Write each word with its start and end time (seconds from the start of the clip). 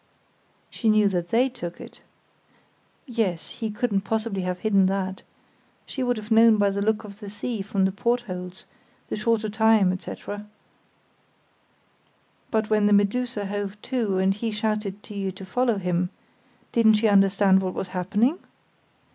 "She 0.71 0.89
knew 0.89 1.07
that 1.09 1.29
they 1.29 1.47
took 1.47 1.79
it?" 1.79 2.01
"Yes. 3.05 3.49
He 3.49 3.69
couldn't 3.69 4.01
possibly 4.01 4.41
have 4.41 4.57
hidden 4.61 4.87
that. 4.87 5.21
She 5.85 6.01
would 6.01 6.17
have 6.17 6.31
known 6.31 6.57
by 6.57 6.71
the 6.71 6.81
look 6.81 7.03
of 7.03 7.19
the 7.19 7.29
sea 7.29 7.61
from 7.61 7.85
the 7.85 7.91
portholes, 7.91 8.65
the 9.09 9.15
shorter 9.15 9.47
time, 9.47 9.93
etc." 9.93 10.47
"But 12.49 12.67
when 12.71 12.87
the 12.87 12.93
Medusa 12.93 13.45
hove 13.45 13.79
to 13.83 14.17
and 14.17 14.33
he 14.33 14.49
shouted 14.49 15.03
to 15.03 15.13
you 15.13 15.31
to 15.33 15.45
follow 15.45 15.77
him—didn't 15.77 16.95
she 16.95 17.07
understand 17.07 17.61
what 17.61 17.75
was 17.75 17.89
happening?" 17.89 18.39